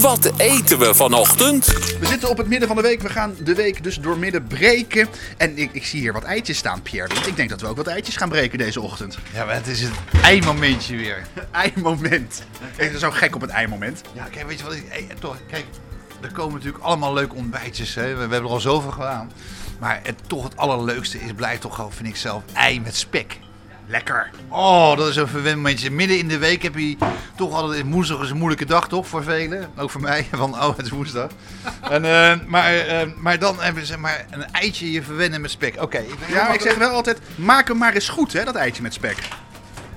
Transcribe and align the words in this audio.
Wat 0.00 0.32
eten 0.36 0.78
we 0.78 0.94
vanochtend? 0.94 1.66
We 2.00 2.06
zitten 2.06 2.28
op 2.28 2.38
het 2.38 2.46
midden 2.48 2.68
van 2.68 2.76
de 2.76 2.82
week. 2.82 3.02
We 3.02 3.08
gaan 3.08 3.34
de 3.44 3.54
week 3.54 3.82
dus 3.82 3.96
door 3.96 4.18
midden 4.18 4.46
breken. 4.46 5.08
En 5.36 5.58
ik, 5.58 5.70
ik 5.72 5.86
zie 5.86 6.00
hier 6.00 6.12
wat 6.12 6.22
eitjes 6.22 6.58
staan, 6.58 6.82
Pierre. 6.82 7.14
Want 7.14 7.26
ik 7.26 7.36
denk 7.36 7.48
dat 7.48 7.60
we 7.60 7.66
ook 7.66 7.76
wat 7.76 7.86
eitjes 7.86 8.16
gaan 8.16 8.28
breken 8.28 8.58
deze 8.58 8.80
ochtend. 8.80 9.18
Ja, 9.32 9.44
maar 9.44 9.54
het 9.54 9.66
is 9.66 9.80
het 9.86 9.92
eimomentje 10.22 10.96
weer. 10.96 11.26
Eimoment. 11.50 12.42
Ik 12.76 12.90
ben 12.90 13.00
zo 13.00 13.10
gek 13.10 13.34
op 13.34 13.40
het 13.40 13.50
eimoment. 13.50 14.00
Ja, 14.12 14.24
kijk, 14.30 14.46
weet 14.46 14.58
je 14.58 14.64
wat 14.64 14.74
ik... 14.74 14.84
eh, 14.88 15.16
toch, 15.20 15.36
kijk, 15.50 15.64
er 16.20 16.32
komen 16.32 16.54
natuurlijk 16.54 16.84
allemaal 16.84 17.12
leuke 17.12 17.34
ontbijtjes. 17.34 17.94
Hè. 17.94 18.02
We, 18.08 18.14
we 18.14 18.20
hebben 18.20 18.42
er 18.42 18.48
al 18.48 18.60
zoveel 18.60 18.90
gedaan. 18.90 19.32
Maar 19.78 20.00
het, 20.02 20.16
toch 20.26 20.42
het 20.44 20.56
allerleukste 20.56 21.20
is, 21.20 21.32
blijft 21.36 21.60
toch 21.60 21.74
gewoon, 21.74 21.92
vind 21.92 22.08
ik 22.08 22.16
zelf, 22.16 22.42
ei 22.52 22.80
met 22.80 22.96
spek. 22.96 23.38
Lekker. 23.88 24.30
Oh, 24.48 24.96
dat 24.96 25.08
is 25.08 25.16
een 25.16 25.28
verwend 25.28 25.56
momentje. 25.56 25.90
Midden 25.90 26.18
in 26.18 26.28
de 26.28 26.38
week 26.38 26.62
heb 26.62 26.74
je 26.74 26.96
toch 27.36 27.52
altijd... 27.52 27.84
Woensdag 27.86 28.22
is 28.22 28.30
een 28.30 28.36
moeilijke 28.36 28.64
dag, 28.64 28.88
toch? 28.88 29.06
Voor 29.06 29.22
velen. 29.22 29.70
Ook 29.76 29.90
voor 29.90 30.00
mij. 30.00 30.26
Van, 30.32 30.54
oh, 30.54 30.76
het 30.76 30.86
is 30.86 30.92
woensdag. 30.92 31.30
en, 31.80 32.04
eh, 32.04 32.46
maar, 32.46 32.74
eh, 32.74 33.08
maar 33.16 33.38
dan 33.38 33.60
hebben 33.60 33.86
ze 33.86 33.98
maar 33.98 34.26
een 34.30 34.52
eitje 34.52 34.92
je 34.92 35.02
verwennen 35.02 35.40
met 35.40 35.50
spek. 35.50 35.82
Oké. 35.82 36.04
ben 36.18 36.34
Ja, 36.36 36.52
ik 36.52 36.60
zeg 36.60 36.74
wel 36.74 36.90
altijd, 36.90 37.18
maak 37.34 37.68
hem 37.68 37.76
maar 37.76 37.92
eens 37.92 38.08
goed, 38.08 38.32
hè, 38.32 38.44
dat 38.44 38.54
eitje 38.54 38.82
met 38.82 38.94
spek. 38.94 39.18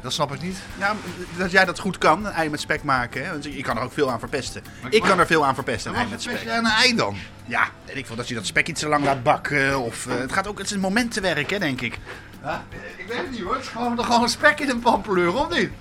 Dat 0.02 0.13
snap 0.13 0.34
ik 0.34 0.41
niet. 0.41 0.58
Ja, 0.77 0.96
dat 1.38 1.52
jij 1.52 1.66
dat 1.66 1.80
goed 1.80 1.98
kan, 1.98 2.26
een 2.26 2.32
ei 2.32 2.49
met 2.49 2.60
spek 2.60 2.84
maken. 2.84 3.26
Hè? 3.26 3.32
Want 3.32 3.44
je 3.44 3.62
kan 3.62 3.77
er 3.77 3.84
ook 3.84 3.94
veel 3.94 4.12
aan 4.12 4.20
verpesten. 4.20 4.63
Ik 4.90 5.02
kan 5.02 5.20
er 5.20 5.26
veel 5.26 5.46
aan 5.46 5.55
verpesten, 5.55 5.91
een 5.91 5.98
ei 5.98 6.10
met 6.10 6.21
spek. 6.21 6.48
aan 6.48 6.66
een 6.66 6.71
ei 6.71 6.96
dan? 6.96 7.18
Ja, 7.46 7.68
weet 7.85 7.96
ik 7.96 8.05
veel, 8.05 8.16
dat 8.16 8.27
je 8.27 8.35
dat 8.35 8.46
spek 8.46 8.68
iets 8.68 8.80
te 8.80 8.88
lang 8.88 9.04
laat 9.04 9.24
bakken. 9.24 9.80
Of, 9.80 10.08
eh, 10.08 10.18
het 10.18 10.34
gaat 10.34 10.48
ook, 10.48 10.58
het 10.58 10.68
is 10.68 10.74
een 10.74 10.80
momentenwerk, 10.80 11.49
hè, 11.49 11.60
denk 11.60 11.82
ik. 11.82 11.98
Ja, 12.43 12.63
ik 12.98 13.05
weet 13.07 13.17
het 13.17 13.31
niet 13.31 13.41
hoor. 13.41 13.53
Het 13.53 13.63
is 13.63 13.67
gewoon, 13.67 14.05
gewoon 14.05 14.29
spek 14.29 14.59
in 14.59 14.70
een 14.70 14.79
pan 14.79 15.02
pleuren, 15.02 15.39
of 15.39 15.49
niet? 15.49 15.71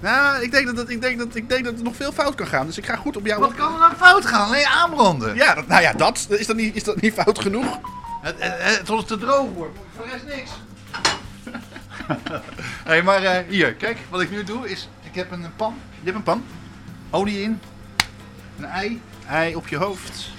Nou, 0.00 0.42
ik 0.42 0.50
denk 0.50 0.66
dat, 0.66 0.76
het, 0.76 0.90
ik, 0.90 1.00
denk 1.00 1.18
dat, 1.18 1.34
ik 1.34 1.48
denk 1.48 1.64
dat 1.64 1.74
het 1.74 1.82
nog 1.82 1.96
veel 1.96 2.12
fout 2.12 2.34
kan 2.34 2.46
gaan. 2.46 2.66
Dus 2.66 2.78
ik 2.78 2.86
ga 2.86 2.96
goed 2.96 3.16
op 3.16 3.26
jou... 3.26 3.40
Wat 3.40 3.54
kan 3.54 3.72
er 3.72 3.78
nou 3.78 3.94
fout 3.94 4.26
gaan? 4.26 4.46
Alleen 4.46 4.66
aanbranden. 4.66 5.34
Ja, 5.34 5.54
dat, 5.54 5.66
nou 5.66 5.82
ja, 5.82 5.92
dat. 5.92 6.26
Is 6.28 6.46
dat, 6.46 6.56
niet, 6.56 6.74
is 6.76 6.84
dat 6.84 7.00
niet 7.00 7.12
fout 7.12 7.38
genoeg? 7.38 7.78
Het, 8.22 8.34
het, 8.38 9.06
te 9.06 9.18
droog 9.18 9.48
wordt. 9.54 9.78
Voor 9.96 10.04
de 10.04 10.10
rest 10.10 10.24
niks. 10.24 10.50
hey, 12.88 13.02
maar 13.02 13.22
eh, 13.22 13.48
hier, 13.48 13.74
kijk. 13.74 13.98
Wat 14.10 14.20
ik 14.20 14.30
nu 14.30 14.44
doe 14.44 14.70
is, 14.70 14.88
ik 15.02 15.14
heb 15.14 15.30
een 15.30 15.46
pan, 15.56 15.74
Je 15.90 16.04
hebt 16.04 16.16
een 16.16 16.22
pan. 16.22 16.44
olie 17.10 17.42
in, 17.42 17.60
een 18.58 18.64
ei. 18.64 19.02
Ei 19.28 19.54
op 19.54 19.68
je 19.68 19.76
hoofd. 19.76 20.30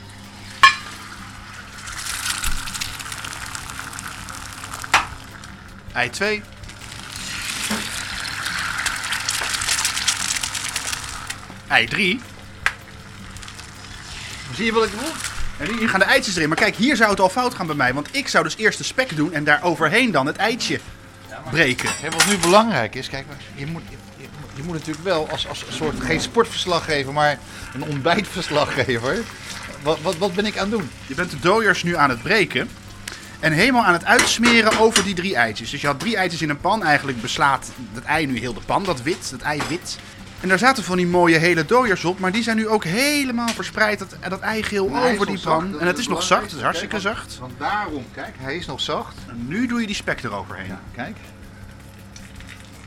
Ei 5.96 6.10
2. 6.10 6.42
Ei 11.68 11.88
3. 11.88 12.20
Zie 14.56 14.66
je 14.66 14.72
wat 14.72 14.86
ik 14.86 14.92
doe? 14.92 15.10
En 15.58 15.78
hier 15.78 15.90
gaan 15.90 16.00
de 16.00 16.06
eitjes 16.06 16.36
erin. 16.36 16.48
Maar 16.48 16.58
kijk, 16.58 16.76
hier 16.76 16.96
zou 16.96 17.10
het 17.10 17.20
al 17.20 17.30
fout 17.30 17.54
gaan 17.54 17.68
bij 17.68 17.76
mij. 17.76 17.94
Want 17.94 18.08
ik 18.12 18.28
zou 18.28 18.44
dus 18.44 18.58
eerst 18.58 18.78
de 18.78 18.84
spek 18.84 19.16
doen 19.16 19.34
en 19.34 19.44
daar 19.44 19.64
overheen 19.64 20.12
dan 20.12 20.26
het 20.26 20.36
eitje 20.36 20.80
breken. 21.50 21.90
Wat 22.12 22.26
nu 22.26 22.38
belangrijk 22.38 22.96
is, 22.96 23.10
kijk, 23.10 23.26
je 23.56 23.66
moet, 23.66 23.82
je 24.56 24.64
moet 24.64 24.74
natuurlijk 24.74 25.06
wel 25.06 25.30
als, 25.30 25.48
als 25.48 25.64
een 25.68 25.74
soort, 25.74 26.02
geen 26.02 26.22
sportverslaggever, 26.22 27.14
maar 27.14 27.40
een 27.74 27.84
ontbijtverslaggever. 27.84 29.18
Wat, 29.82 30.02
wat, 30.02 30.18
wat 30.18 30.34
ben 30.34 30.46
ik 30.46 30.58
aan 30.58 30.70
het 30.70 30.80
doen? 30.80 30.90
Je 31.08 31.16
bent 31.16 31.32
de 31.32 31.40
dooiers 31.40 31.84
nu 31.84 31.96
aan 31.96 32.10
het 32.10 32.22
breken. 32.22 32.70
En 33.40 33.52
helemaal 33.52 33.84
aan 33.86 33.94
het 33.94 34.06
uitsmeren 34.06 34.80
over 34.80 35.04
die 35.04 35.14
drie 35.16 35.36
eitjes. 35.36 35.70
Dus 35.70 35.82
je 35.82 35.88
had 35.88 36.00
drie 36.00 36.16
eitjes 36.16 36.42
in 36.42 36.50
een 36.50 36.60
pan. 36.60 36.84
Eigenlijk 36.84 37.22
beslaat 37.22 37.72
dat 37.94 38.04
ei 38.04 38.26
nu 38.26 38.40
heel 38.40 38.54
de 38.54 38.60
pan. 38.66 38.84
Dat 38.84 39.02
wit, 39.02 39.30
dat 39.32 39.42
ei 39.42 39.62
wit. 39.70 39.98
En 40.42 40.48
daar 40.50 40.58
zaten 40.60 40.84
van 40.84 40.98
die 40.98 41.08
mooie 41.08 41.38
hele 41.38 41.66
dooiers 41.66 42.06
op. 42.06 42.20
Maar 42.20 42.32
die 42.32 42.44
zijn 42.44 42.58
nu 42.58 42.68
ook 42.68 42.84
helemaal 42.84 43.48
verspreid. 43.48 44.00
Dat, 44.00 44.16
dat 44.30 44.40
eigeel 44.40 44.98
over 44.98 45.26
die 45.26 45.40
pan. 45.40 45.80
En 45.80 45.88
het 45.88 45.98
is 45.98 46.08
nog 46.08 46.24
zacht. 46.24 46.42
Het 46.44 46.52
is 46.54 46.62
hartstikke 46.62 47.00
zacht. 47.00 47.38
Want 47.40 47.54
daarom, 47.58 48.06
kijk, 48.14 48.36
hij 48.40 48.56
is 48.56 48.66
nog 48.66 48.82
zacht. 48.82 49.16
En 49.28 49.48
nu 49.48 49.68
doe 49.68 49.82
je 49.82 49.88
die 49.88 49.96
spek 49.96 50.24
eroverheen. 50.24 50.68
Ja, 50.68 50.80
kijk. 50.96 51.16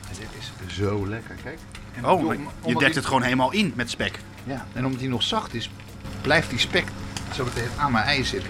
En 0.09 0.15
dit 0.19 0.27
is 0.67 0.75
zo 0.75 1.07
lekker, 1.07 1.35
kijk. 1.43 1.59
En 1.95 2.05
Oh, 2.05 2.25
maar 2.25 2.35
je 2.35 2.41
dekt 2.65 2.79
die- 2.79 2.93
het 2.93 3.05
gewoon 3.05 3.23
helemaal 3.23 3.51
in 3.51 3.73
met 3.75 3.89
spek. 3.89 4.19
Ja, 4.43 4.65
en 4.73 4.85
omdat 4.85 4.99
hij 4.99 5.09
nog 5.09 5.23
zacht 5.23 5.53
is, 5.53 5.69
blijft 6.21 6.49
die 6.49 6.59
spek 6.59 6.83
zo 7.35 7.43
meteen 7.43 7.69
aan 7.77 7.91
mijn 7.91 8.05
ei 8.05 8.23
zitten. 8.23 8.49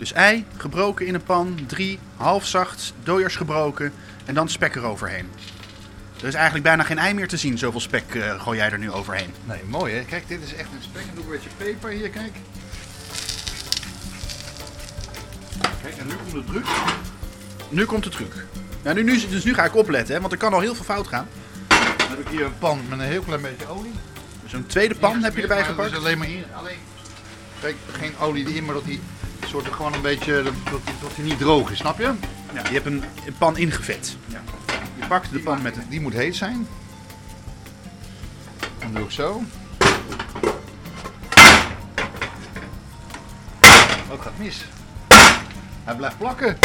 Dus 0.00 0.12
ei 0.12 0.44
gebroken 0.56 1.06
in 1.06 1.14
een 1.14 1.22
pan. 1.22 1.58
Drie, 1.66 1.98
half 2.16 2.46
zacht. 2.46 2.92
Dooiers 3.02 3.36
gebroken. 3.36 3.92
En 4.24 4.34
dan 4.34 4.48
spek 4.48 4.74
eroverheen. 4.74 5.28
Er 6.20 6.26
is 6.26 6.34
eigenlijk 6.34 6.64
bijna 6.64 6.82
geen 6.82 6.98
ei 6.98 7.14
meer 7.14 7.28
te 7.28 7.36
zien. 7.36 7.58
Zoveel 7.58 7.80
spek 7.80 8.14
eh, 8.14 8.40
gooi 8.42 8.58
jij 8.58 8.70
er 8.70 8.78
nu 8.78 8.90
overheen. 8.90 9.34
Nee, 9.44 9.60
mooi 9.64 9.94
hè. 9.94 10.04
Kijk, 10.04 10.28
dit 10.28 10.42
is 10.42 10.54
echt 10.54 10.68
een 10.72 10.82
spek. 10.82 11.02
En 11.02 11.14
doe 11.14 11.24
een 11.24 11.30
beetje 11.30 11.48
peper 11.56 11.90
hier, 11.90 12.08
kijk. 12.08 12.32
Kijk, 15.82 15.96
en 15.96 16.06
nu 16.06 16.14
komt 16.14 16.32
de 16.32 16.44
druk. 16.44 16.66
Nu 17.68 17.84
komt 17.84 18.04
de 18.04 18.10
truc. 18.10 18.46
Ja, 18.82 18.92
nu, 18.92 19.02
nu, 19.02 19.26
dus 19.28 19.44
nu 19.44 19.54
ga 19.54 19.64
ik 19.64 19.76
opletten, 19.76 20.14
hè, 20.14 20.20
want 20.20 20.32
er 20.32 20.38
kan 20.38 20.52
al 20.52 20.60
heel 20.60 20.74
veel 20.74 20.84
fout 20.84 21.08
gaan. 21.08 21.28
Dan 21.68 22.08
heb 22.08 22.18
ik 22.18 22.28
hier 22.28 22.44
een 22.44 22.58
pan 22.58 22.80
met 22.88 22.98
een 22.98 23.04
heel 23.04 23.22
klein 23.22 23.42
beetje 23.42 23.68
olie. 23.68 23.92
Dus 24.42 24.52
een 24.52 24.66
tweede 24.66 24.94
pan 24.94 25.22
heb 25.22 25.36
je 25.36 25.42
erbij 25.42 25.56
Maar 25.56 25.66
gepakt. 25.66 25.90
Is 25.90 25.96
alleen 25.96 26.18
maar 26.18 26.28
in. 26.28 26.44
Alleen, 26.54 26.78
kijk, 27.60 27.76
geen 27.92 28.18
olie 28.18 28.48
erin, 28.48 28.64
maar 28.64 28.74
dat 28.74 28.84
die 28.84 29.00
soort 29.50 29.66
gewoon 29.74 29.94
een 29.94 30.00
beetje, 30.00 30.42
dat, 30.42 30.52
dat, 31.00 31.10
die 31.14 31.24
niet 31.24 31.38
droog 31.38 31.70
is, 31.70 31.78
snap 31.78 31.98
je? 31.98 32.12
Ja, 32.52 32.62
je 32.62 32.72
hebt 32.72 32.86
een, 32.86 33.04
een 33.26 33.34
pan 33.38 33.56
ingevet. 33.56 34.16
Ja. 34.26 34.42
Je 34.98 35.06
pakt 35.06 35.32
de 35.32 35.38
pan 35.38 35.62
met 35.62 35.76
een... 35.76 35.84
Die 35.88 36.00
moet 36.00 36.12
heet 36.12 36.36
zijn. 36.36 36.68
Dan 38.78 38.94
doe 38.94 39.04
ik 39.04 39.10
zo. 39.10 39.42
Het 44.08 44.20
gaat 44.20 44.38
mis. 44.38 44.64
Hij 45.84 45.94
blijft 45.94 46.18
plakken. 46.18 46.58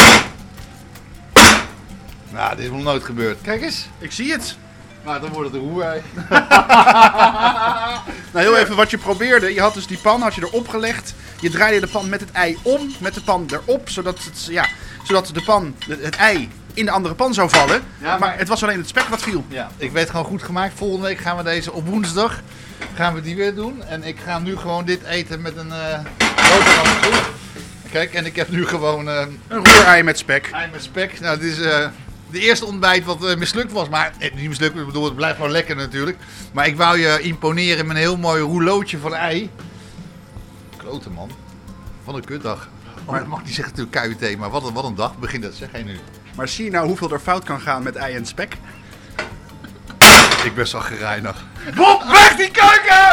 Nou, 2.29 2.56
dit 2.56 2.66
is 2.66 2.72
nog 2.72 2.84
nooit 2.84 3.03
gebeurd. 3.03 3.41
Kijk 3.41 3.62
eens. 3.62 3.88
Ik 3.97 4.12
zie 4.12 4.31
het. 4.31 4.57
Nou, 5.06 5.22
dan 5.22 5.29
wordt 5.29 5.51
het 5.51 5.62
een 5.62 5.69
roerei. 5.69 6.01
Nou, 8.34 8.47
heel 8.47 8.57
even 8.57 8.75
wat 8.75 8.90
je 8.90 8.97
probeerde. 8.97 9.53
Je 9.53 9.62
had 9.62 9.74
dus 9.74 9.88
die 9.88 9.97
pan, 9.97 10.22
had 10.22 10.35
je 10.35 10.41
erop 10.41 10.68
gelegd. 10.68 11.13
Je 11.45 11.51
draaide 11.51 11.79
de 11.79 11.88
pan 11.88 12.09
met 12.09 12.19
het 12.19 12.31
ei 12.31 12.57
om, 12.61 12.91
met 13.00 13.13
de 13.13 13.22
pan 13.22 13.47
erop. 13.51 13.89
Zodat, 13.89 14.23
het, 14.23 14.45
ja, 14.50 14.67
zodat 15.03 15.29
de 15.33 15.41
pan, 15.41 15.75
het, 15.88 16.03
het 16.03 16.16
ei 16.16 16.50
in 16.73 16.85
de 16.85 16.91
andere 16.91 17.16
pan 17.16 17.33
zou 17.33 17.50
vallen. 17.50 17.81
Ja, 18.01 18.09
maar... 18.09 18.19
maar- 18.19 18.38
het 18.38 18.47
was 18.47 18.63
alleen 18.63 18.78
het 18.78 18.88
spek 18.88 19.03
wat 19.03 19.22
viel. 19.22 19.45
Ja, 19.47 19.72
ik 19.78 19.91
weet 19.91 20.09
gewoon 20.09 20.25
goed 20.25 20.44
gemaakt. 20.44 20.73
Volgende 20.75 21.06
week 21.07 21.17
gaan 21.17 21.38
we 21.38 21.44
deze 21.44 21.72
op 21.72 21.88
woensdag 21.88 22.41
gaan 22.94 23.13
we 23.13 23.22
die 23.22 23.35
weer 23.35 23.56
doen. 23.56 23.83
En 23.83 24.03
ik 24.03 24.17
ga 24.25 24.39
nu 24.39 24.57
gewoon 24.57 24.85
dit 24.85 25.03
eten 25.03 25.41
met 25.41 25.57
een 25.57 25.72
eh 25.72 26.00
boterham. 26.35 27.23
Kijk, 27.91 28.13
en 28.13 28.25
ik 28.25 28.35
heb 28.35 28.50
nu 28.50 28.67
gewoon 28.67 29.09
eh 29.09 29.25
Een 29.47 29.66
roerei 29.66 30.03
met 30.03 30.17
spek. 30.17 30.50
ei 30.51 30.69
met 30.72 30.83
spek. 30.83 31.19
Nou, 31.19 31.39
dit 31.39 31.51
is 31.51 31.59
eh, 31.59 31.88
de 32.31 32.39
eerste 32.39 32.66
ontbijt 32.66 33.06
wat 33.06 33.35
mislukt 33.38 33.72
was. 33.72 33.89
Maar 33.89 34.12
eh, 34.17 34.33
niet 34.35 34.47
mislukt, 34.50 34.79
ik 34.79 34.85
bedoel, 34.85 35.03
het 35.06 35.16
blijft 35.16 35.35
gewoon 35.35 35.51
lekker 35.51 35.75
natuurlijk. 35.75 36.17
Maar 36.53 36.67
ik 36.67 36.77
wou 36.77 37.00
je 37.00 37.19
imponeren 37.22 37.85
met 37.85 37.95
een 37.95 38.01
heel 38.01 38.17
mooi 38.17 38.41
rouleautje 38.41 38.97
van 38.97 39.16
ei. 39.16 39.50
Klote 40.85 41.09
man. 41.09 41.31
Wat 42.03 42.16
een 42.16 42.25
kutdag. 42.25 42.69
Maar 43.06 43.19
dat 43.19 43.28
mag 43.28 43.44
niet 43.44 43.53
zeggen 43.53 43.75
natuurlijk 43.75 44.19
KUT, 44.19 44.38
maar 44.38 44.50
wat 44.50 44.63
een, 44.63 44.73
wat 44.73 44.84
een 44.84 44.96
dag 44.96 45.18
begint 45.18 45.44
dat, 45.44 45.53
zeg 45.53 45.72
jij 45.72 45.84
nu. 45.84 46.00
Maar 46.35 46.47
zie 46.47 46.66
je 46.66 46.72
nou 46.72 46.88
hoeveel 46.88 47.12
er 47.12 47.19
fout 47.19 47.44
kan 47.44 47.62
gaan 47.62 47.84
met 47.84 47.96
ei 47.96 48.16
en 48.16 48.25
spek? 48.25 48.57
Ik 50.44 50.56
ben 50.56 50.68
zo 50.68 50.79
gereinigd. 50.79 51.40
Bob, 51.75 52.03
weg 52.03 52.35
die 52.35 52.51
keuken 52.51 53.04